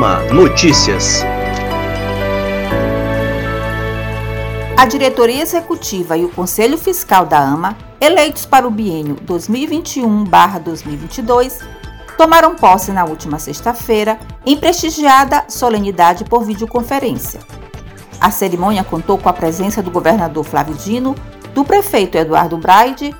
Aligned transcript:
Notícias. 0.00 1.22
A 4.74 4.86
diretoria 4.86 5.42
executiva 5.42 6.16
e 6.16 6.24
o 6.24 6.30
Conselho 6.30 6.78
Fiscal 6.78 7.26
da 7.26 7.38
AMA, 7.38 7.76
eleitos 8.00 8.46
para 8.46 8.66
o 8.66 8.70
biênio 8.70 9.16
2021-2022, 9.26 11.62
tomaram 12.16 12.54
posse 12.54 12.92
na 12.92 13.04
última 13.04 13.38
sexta-feira 13.38 14.18
em 14.46 14.56
prestigiada 14.56 15.44
solenidade 15.48 16.24
por 16.24 16.44
videoconferência. 16.44 17.40
A 18.18 18.30
cerimônia 18.30 18.82
contou 18.82 19.18
com 19.18 19.28
a 19.28 19.34
presença 19.34 19.82
do 19.82 19.90
governador 19.90 20.44
Flávio 20.44 20.76
Dino, 20.76 21.14
do 21.54 21.62
prefeito 21.62 22.16
Eduardo 22.16 22.56
Braide, 22.56 23.14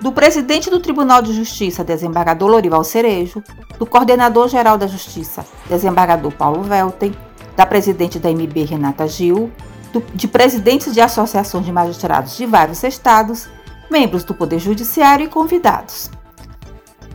do 0.00 0.10
presidente 0.10 0.70
do 0.70 0.80
Tribunal 0.80 1.20
de 1.20 1.34
Justiça, 1.34 1.84
desembargador 1.84 2.48
Lorival 2.48 2.84
Cerejo, 2.84 3.44
do 3.78 3.86
coordenador-geral 3.86 4.78
da 4.78 4.86
Justiça, 4.86 5.44
desembargador 5.68 6.32
Paulo 6.32 6.62
Velten, 6.62 7.14
da 7.56 7.66
presidente 7.66 8.18
da 8.18 8.30
MB 8.30 8.64
Renata 8.64 9.06
Gil, 9.06 9.50
do, 9.92 10.02
de 10.14 10.28
presidentes 10.28 10.92
de 10.92 11.00
associações 11.00 11.64
de 11.64 11.72
magistrados 11.72 12.36
de 12.36 12.46
vários 12.46 12.82
estados, 12.82 13.48
membros 13.90 14.24
do 14.24 14.34
Poder 14.34 14.58
Judiciário 14.58 15.24
e 15.24 15.28
convidados. 15.28 16.10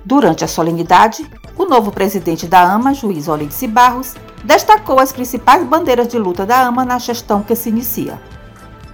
Durante 0.03 0.43
a 0.43 0.47
solenidade, 0.47 1.29
o 1.55 1.65
novo 1.65 1.91
presidente 1.91 2.47
da 2.47 2.63
AMA, 2.63 2.93
juiz 2.93 3.27
Olidice 3.27 3.67
Barros, 3.67 4.15
destacou 4.43 4.99
as 4.99 5.11
principais 5.11 5.63
bandeiras 5.67 6.07
de 6.07 6.17
luta 6.17 6.45
da 6.45 6.61
AMA 6.61 6.83
na 6.83 6.97
gestão 6.97 7.43
que 7.43 7.55
se 7.55 7.69
inicia. 7.69 8.19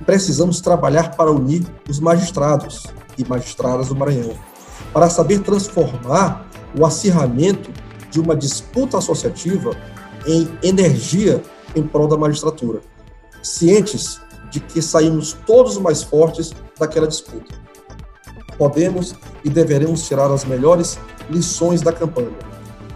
Precisamos 0.06 0.60
trabalhar 0.60 1.16
para 1.16 1.32
unir 1.32 1.66
os 1.90 2.00
magistrados 2.00 2.86
e 3.18 3.26
magistradas 3.26 3.88
do 3.88 3.96
Maranhão, 3.96 4.34
para 4.94 5.10
saber 5.10 5.40
transformar 5.40 6.47
o 6.78 6.86
acirramento 6.86 7.72
de 8.12 8.20
uma 8.20 8.36
disputa 8.36 8.98
associativa 8.98 9.76
em 10.26 10.48
energia 10.62 11.42
em 11.76 11.84
prol 11.84 12.08
da 12.08 12.18
magistratura, 12.18 12.82
cientes 13.42 14.20
de 14.52 14.60
que 14.60 14.82
saímos 14.82 15.34
todos 15.46 15.78
mais 15.78 16.04
fortes 16.04 16.54
daquela 16.80 17.08
disputa. 17.08 17.56
Podemos 18.58 19.14
e 19.44 19.50
deveremos 19.50 20.08
tirar 20.08 20.32
as 20.32 20.46
melhores 20.46 20.98
lições 21.30 21.82
da 21.82 21.92
campanha, 21.92 22.38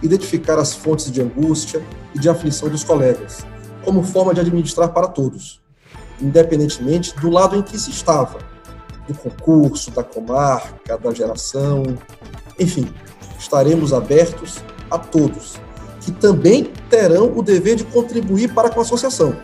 identificar 0.02 0.58
as 0.58 0.74
fontes 0.74 1.10
de 1.10 1.20
angústia 1.20 1.84
e 2.14 2.18
de 2.18 2.28
aflição 2.28 2.68
dos 2.68 2.82
colegas, 2.82 3.44
como 3.84 4.02
forma 4.02 4.34
de 4.34 4.40
administrar 4.40 4.92
para 4.92 5.08
todos, 5.08 5.60
independentemente 6.20 7.14
do 7.20 7.30
lado 7.30 7.56
em 7.56 7.62
que 7.62 7.78
se 7.78 7.90
estava, 7.90 8.38
do 9.06 9.14
concurso, 9.14 9.90
da 9.90 10.02
comarca, 10.02 10.96
da 10.98 11.12
geração, 11.12 11.82
enfim, 12.58 12.92
estaremos 13.42 13.92
abertos 13.92 14.62
a 14.90 14.96
todos, 14.96 15.60
que 16.00 16.12
também 16.12 16.64
terão 16.88 17.36
o 17.36 17.42
dever 17.42 17.76
de 17.76 17.84
contribuir 17.84 18.54
para 18.54 18.70
com 18.70 18.80
a 18.80 18.82
associação. 18.82 19.36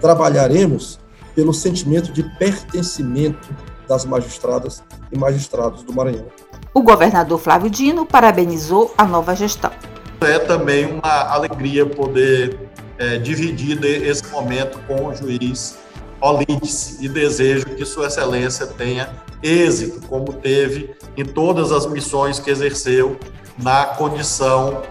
Trabalharemos 0.00 0.98
pelo 1.34 1.54
sentimento 1.54 2.12
de 2.12 2.22
pertencimento 2.38 3.48
das 3.88 4.04
magistradas 4.04 4.82
e 5.12 5.18
magistrados 5.18 5.82
do 5.82 5.92
Maranhão. 5.92 6.26
O 6.72 6.82
governador 6.82 7.38
Flávio 7.38 7.70
Dino 7.70 8.04
parabenizou 8.04 8.92
a 8.98 9.04
nova 9.04 9.34
gestão. 9.34 9.70
É 10.20 10.38
também 10.38 10.86
uma 10.86 11.32
alegria 11.32 11.86
poder 11.86 12.58
é, 12.98 13.18
dividir 13.18 13.82
esse 13.84 14.26
momento 14.28 14.78
com 14.86 15.06
o 15.06 15.14
juiz 15.14 15.78
Olides 16.20 16.98
e 17.00 17.08
desejo 17.08 17.66
que 17.66 17.84
Sua 17.84 18.06
Excelência 18.06 18.66
tenha 18.66 19.10
êxito, 19.42 20.06
como 20.08 20.32
teve 20.32 20.94
em 21.16 21.24
todas 21.24 21.72
as 21.72 21.86
missões 21.86 22.38
que 22.38 22.50
exerceu 22.50 23.18
na 23.58 23.84
condição 23.86 24.82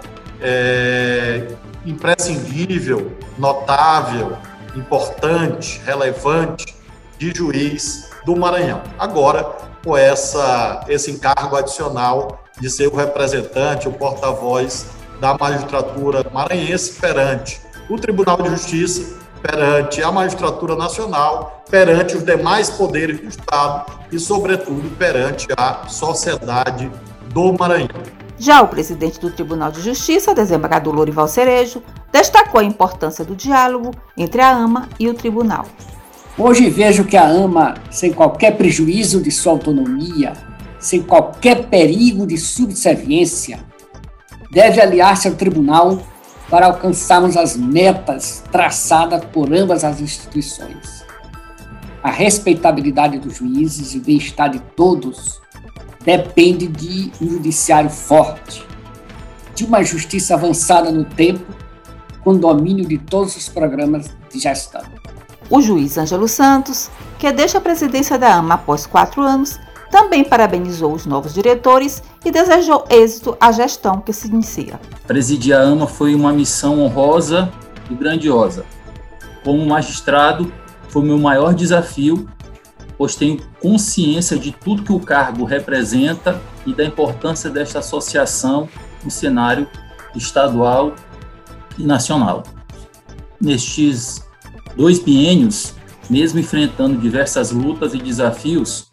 é, 0.41 1.47
imprescindível, 1.85 3.11
notável, 3.37 4.37
importante, 4.75 5.81
relevante 5.85 6.75
de 7.17 7.31
juiz 7.35 8.09
do 8.25 8.35
Maranhão. 8.35 8.81
Agora, 8.97 9.43
com 9.83 9.97
essa, 9.97 10.83
esse 10.87 11.11
encargo 11.11 11.55
adicional 11.55 12.43
de 12.59 12.69
ser 12.69 12.87
o 12.87 12.95
representante, 12.95 13.87
o 13.87 13.91
porta-voz 13.91 14.87
da 15.19 15.37
magistratura 15.37 16.25
maranhense 16.33 16.93
perante 16.93 17.61
o 17.89 17.97
Tribunal 17.97 18.41
de 18.41 18.49
Justiça, 18.49 19.22
perante 19.43 20.01
a 20.01 20.09
magistratura 20.09 20.73
nacional, 20.73 21.63
perante 21.69 22.15
os 22.15 22.23
demais 22.23 22.69
poderes 22.69 23.19
do 23.19 23.27
Estado 23.27 23.91
e, 24.09 24.17
sobretudo, 24.17 24.89
perante 24.97 25.47
a 25.57 25.85
sociedade 25.89 26.89
do 27.33 27.51
Maranhão. 27.51 27.89
Já 28.39 28.61
o 28.61 28.67
presidente 28.69 29.19
do 29.19 29.29
Tribunal 29.29 29.69
de 29.69 29.81
Justiça, 29.81 30.33
desembargador 30.33 30.95
Lorival 30.95 31.27
Cerejo, 31.27 31.83
destacou 32.11 32.61
a 32.61 32.63
importância 32.63 33.23
do 33.25 33.35
diálogo 33.35 33.91
entre 34.17 34.41
a 34.41 34.49
AMA 34.49 34.87
e 34.97 35.09
o 35.09 35.13
tribunal. 35.13 35.65
Hoje 36.37 36.69
vejo 36.69 37.03
que 37.03 37.17
a 37.17 37.27
AMA, 37.27 37.75
sem 37.91 38.11
qualquer 38.11 38.57
prejuízo 38.57 39.21
de 39.21 39.29
sua 39.29 39.51
autonomia, 39.51 40.33
sem 40.79 41.01
qualquer 41.01 41.67
perigo 41.67 42.25
de 42.25 42.37
subserviência, 42.37 43.59
deve 44.51 44.81
aliar-se 44.81 45.27
ao 45.27 45.35
tribunal 45.35 45.99
para 46.53 46.67
alcançarmos 46.67 47.35
as 47.35 47.57
metas 47.57 48.43
traçadas 48.51 49.25
por 49.25 49.51
ambas 49.51 49.83
as 49.83 49.99
instituições. 49.99 51.03
A 52.03 52.11
respeitabilidade 52.11 53.17
dos 53.17 53.37
juízes 53.37 53.95
e 53.95 53.97
o 53.97 54.01
bem-estar 54.01 54.51
de 54.51 54.59
todos 54.59 55.41
depende 56.05 56.67
de 56.67 57.11
um 57.19 57.27
judiciário 57.27 57.89
forte, 57.89 58.63
de 59.55 59.65
uma 59.65 59.83
justiça 59.83 60.35
avançada 60.35 60.91
no 60.91 61.03
tempo, 61.03 61.43
com 62.23 62.37
domínio 62.37 62.85
de 62.85 62.99
todos 62.99 63.35
os 63.35 63.49
programas 63.49 64.15
de 64.31 64.37
gestão. 64.37 64.83
O 65.49 65.59
juiz 65.59 65.97
Ângelo 65.97 66.27
Santos, 66.27 66.87
que 67.17 67.31
deixa 67.31 67.57
a 67.57 67.61
presidência 67.61 68.15
da 68.19 68.31
AMA 68.31 68.53
após 68.53 68.85
quatro 68.85 69.23
anos, 69.23 69.59
também 69.89 70.23
parabenizou 70.23 70.93
os 70.93 71.07
novos 71.07 71.33
diretores 71.33 72.03
e 72.25 72.31
desejou 72.31 72.85
êxito 72.89 73.35
à 73.39 73.51
gestão 73.51 73.99
que 73.99 74.13
se 74.13 74.27
inicia. 74.27 74.79
Presidir 75.05 75.55
a 75.55 75.61
AMA 75.61 75.87
foi 75.87 76.15
uma 76.15 76.31
missão 76.31 76.81
honrosa 76.81 77.51
e 77.89 77.93
grandiosa. 77.93 78.65
Como 79.43 79.65
magistrado, 79.65 80.51
foi 80.87 81.03
meu 81.03 81.17
maior 81.17 81.53
desafio, 81.53 82.27
pois 82.97 83.15
tenho 83.15 83.41
consciência 83.59 84.37
de 84.37 84.51
tudo 84.51 84.83
que 84.83 84.93
o 84.93 84.99
cargo 84.99 85.43
representa 85.43 86.39
e 86.65 86.73
da 86.73 86.85
importância 86.85 87.49
desta 87.49 87.79
associação 87.79 88.69
no 89.03 89.11
cenário 89.11 89.67
estadual 90.15 90.93
e 91.77 91.83
nacional. 91.83 92.43
Nestes 93.41 94.23
dois 94.77 94.99
biênios, 94.99 95.73
mesmo 96.09 96.39
enfrentando 96.39 96.97
diversas 96.97 97.51
lutas 97.51 97.93
e 97.93 97.97
desafios, 97.97 98.92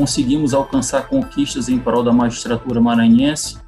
conseguimos 0.00 0.54
alcançar 0.54 1.08
conquistas 1.08 1.68
em 1.68 1.78
prol 1.78 2.02
da 2.02 2.10
magistratura 2.10 2.80
maranhense, 2.80 3.58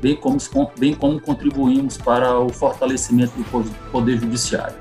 bem 0.00 0.16
como, 0.16 0.36
bem 0.76 0.92
como 0.92 1.20
contribuímos 1.20 1.96
para 1.96 2.40
o 2.40 2.48
fortalecimento 2.48 3.32
do 3.36 3.44
Poder 3.92 4.18
Judiciário. 4.18 4.74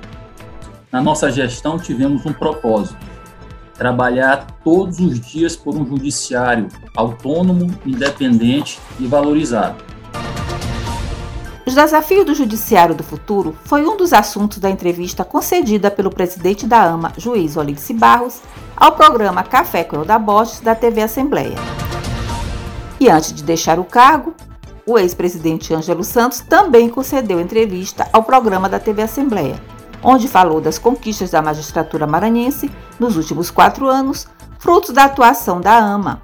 Na 0.92 1.04
nossa 1.04 1.32
gestão, 1.32 1.78
tivemos 1.78 2.26
um 2.26 2.34
propósito: 2.34 2.98
trabalhar 3.76 4.48
todos 4.64 5.00
os 5.00 5.20
dias 5.20 5.56
por 5.56 5.76
um 5.76 5.86
judiciário 5.86 6.70
autônomo, 6.98 7.72
independente 7.86 8.80
e 9.00 9.06
valorizado. 9.06 9.84
Os 11.68 11.76
desafios 11.76 12.26
do 12.26 12.34
Judiciário 12.34 12.96
do 12.96 13.04
Futuro 13.04 13.56
foi 13.66 13.86
um 13.86 13.96
dos 13.96 14.12
assuntos 14.12 14.58
da 14.58 14.72
entrevista 14.72 15.24
concedida 15.24 15.92
pelo 15.92 16.10
presidente 16.10 16.66
da 16.66 16.84
AMA, 16.84 17.14
juiz 17.16 17.58
Olice 17.58 17.94
Barros, 17.94 18.42
ao 18.76 18.92
programa 18.92 19.44
Café 19.44 19.84
com 19.84 19.98
Elda 19.98 20.20
Borges 20.20 20.60
da 20.60 20.76
TV 20.76 21.02
Assembleia. 21.02 21.56
E 23.00 23.10
antes 23.10 23.34
de 23.34 23.44
deixar 23.44 23.80
o 23.80 23.84
cargo, 23.84 24.34
o 24.86 24.98
ex-presidente 25.00 25.74
Ângelo 25.74 26.04
Santos 26.04 26.42
também 26.42 26.90
concedeu 26.90 27.40
entrevista 27.40 28.08
ao 28.14 28.24
programa 28.24 28.70
da 28.70 28.80
TV 28.80 29.02
Assembleia, 29.02 29.62
onde 30.04 30.28
falou 30.28 30.62
das 30.62 30.78
conquistas 30.78 31.32
da 31.32 31.42
magistratura 31.42 32.06
maranhense 32.06 32.70
nos 33.00 33.18
últimos 33.18 33.50
quatro 33.50 33.88
anos, 33.88 34.28
frutos 34.60 34.92
da 34.92 35.06
atuação 35.06 35.60
da 35.60 35.76
AMA. 35.76 36.22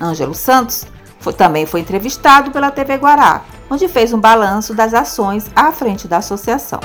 Ângelo 0.00 0.34
Santos 0.34 0.86
foi, 1.20 1.32
também 1.32 1.66
foi 1.66 1.80
entrevistado 1.80 2.50
pela 2.50 2.70
TV 2.70 2.96
Guará, 2.96 3.42
onde 3.70 3.88
fez 3.88 4.12
um 4.12 4.20
balanço 4.20 4.74
das 4.74 4.94
ações 4.94 5.50
à 5.54 5.70
frente 5.72 6.08
da 6.08 6.18
associação. 6.18 6.80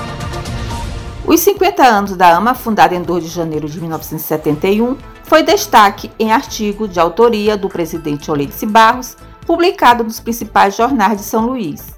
Os 1.26 1.40
50 1.40 1.82
anos 1.82 2.16
da 2.16 2.36
AMA, 2.36 2.54
fundada 2.54 2.94
em 2.94 3.00
2 3.00 3.24
de 3.24 3.30
janeiro 3.30 3.66
de 3.66 3.80
1971, 3.80 4.98
foi 5.22 5.42
destaque 5.42 6.12
em 6.18 6.30
artigo 6.30 6.86
de 6.86 7.00
autoria 7.00 7.56
do 7.56 7.66
presidente 7.66 8.30
Olidice 8.30 8.66
Barros, 8.66 9.16
publicado 9.46 10.04
nos 10.04 10.20
principais 10.20 10.76
jornais 10.76 11.16
de 11.16 11.24
São 11.24 11.46
Luís. 11.46 11.94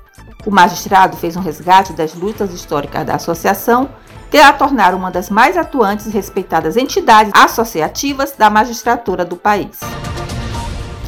O 0.47 0.51
magistrado 0.51 1.17
fez 1.17 1.37
um 1.37 1.41
resgate 1.41 1.93
das 1.93 2.15
lutas 2.15 2.53
históricas 2.53 3.05
da 3.05 3.17
associação, 3.17 3.89
que 4.31 4.39
a 4.39 4.53
tornaram 4.53 4.97
uma 4.97 5.11
das 5.11 5.29
mais 5.29 5.57
atuantes 5.57 6.07
e 6.07 6.11
respeitadas 6.11 6.77
entidades 6.77 7.33
associativas 7.35 8.33
da 8.39 8.49
magistratura 8.49 9.25
do 9.25 9.37
país. 9.37 9.81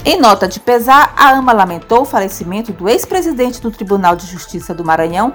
Em 0.04 0.20
nota 0.20 0.48
de 0.48 0.58
pesar, 0.58 1.14
a 1.16 1.30
AMA 1.30 1.52
lamentou 1.52 2.02
o 2.02 2.04
falecimento 2.04 2.72
do 2.72 2.88
ex-presidente 2.88 3.60
do 3.60 3.70
Tribunal 3.70 4.16
de 4.16 4.26
Justiça 4.26 4.74
do 4.74 4.84
Maranhão, 4.84 5.32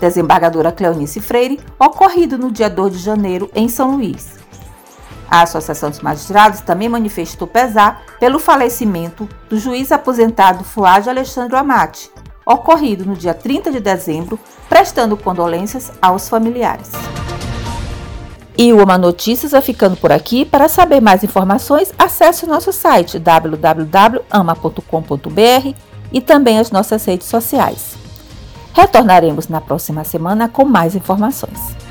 desembargadora 0.00 0.72
Cleonice 0.72 1.20
Freire, 1.20 1.60
ocorrido 1.78 2.38
no 2.38 2.50
dia 2.50 2.70
2 2.70 2.94
de 2.94 2.98
janeiro 2.98 3.50
em 3.54 3.68
São 3.68 3.92
Luís. 3.92 4.40
A 5.30 5.42
Associação 5.42 5.90
dos 5.90 6.00
Magistrados 6.00 6.60
também 6.60 6.88
manifestou 6.88 7.46
pesar 7.46 8.02
pelo 8.18 8.40
falecimento 8.40 9.28
do 9.48 9.58
juiz 9.58 9.92
aposentado 9.92 10.64
Fuad 10.64 11.08
Alexandre 11.08 11.56
Amati, 11.56 12.10
ocorrido 12.44 13.04
no 13.04 13.14
dia 13.14 13.32
30 13.32 13.70
de 13.70 13.78
dezembro, 13.78 14.40
prestando 14.68 15.16
condolências 15.16 15.92
aos 16.02 16.28
familiares. 16.28 16.90
E 18.58 18.72
o 18.72 18.82
Uma 18.82 18.98
Notícias 18.98 19.52
vai 19.52 19.62
ficando 19.62 19.96
por 19.96 20.10
aqui. 20.10 20.44
Para 20.44 20.68
saber 20.68 21.00
mais 21.00 21.22
informações, 21.22 21.94
acesse 21.96 22.44
o 22.44 22.48
nosso 22.48 22.72
site 22.72 23.18
www.ama.com.br 23.18 23.80
e 26.12 26.20
também 26.20 26.58
as 26.58 26.70
nossas 26.72 27.04
redes 27.04 27.28
sociais. 27.28 27.99
Retornaremos 28.74 29.48
na 29.48 29.60
próxima 29.60 30.04
semana 30.04 30.48
com 30.48 30.64
mais 30.64 30.94
informações. 30.94 31.89